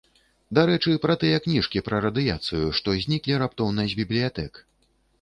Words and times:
Дарэчы, 0.59 0.93
пра 1.03 1.17
тыя 1.25 1.41
кніжкі 1.45 1.83
пра 1.91 2.01
радыяцыю, 2.07 2.65
што 2.83 2.99
зніклі 3.07 3.41
раптоўна 3.47 3.89
з 3.97 4.05
бібліятэк. 4.05 4.53